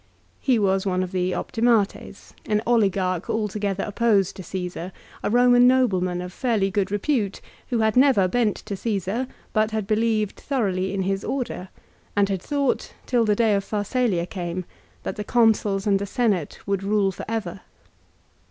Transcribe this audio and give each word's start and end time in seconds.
He 0.39 0.57
was 0.57 0.83
one 0.83 1.03
of 1.03 1.11
the" 1.11 1.31
optimates," 1.35 2.33
an 2.47 2.63
oligarch 2.65 3.29
altogether 3.29 3.83
opposed 3.83 4.35
to 4.35 4.41
Caesar, 4.41 4.91
a 5.21 5.29
Boman 5.29 5.65
nobleman 5.67 6.23
of 6.23 6.33
fairly 6.33 6.71
good 6.71 6.89
repute, 6.89 7.39
who 7.69 7.81
had 7.81 7.95
never 7.95 8.27
bent 8.27 8.55
to 8.55 8.75
Caesar, 8.75 9.27
but 9.53 9.69
had 9.69 9.85
believed 9.85 10.37
thoroughly 10.39 10.91
in 10.91 11.03
his 11.03 11.23
order 11.23 11.69
and 12.15 12.29
had 12.29 12.41
thought, 12.41 12.95
till 13.05 13.25
the 13.25 13.35
day 13.35 13.53
of 13.53 13.63
Pharsalia 13.63 14.25
came, 14.25 14.65
that 15.03 15.17
the 15.17 15.23
Consuls 15.23 15.85
and 15.85 15.99
the 15.99 16.07
Senate 16.07 16.57
would 16.65 16.81
rule 16.81 17.11
for 17.11 17.23
ever. 17.27 17.61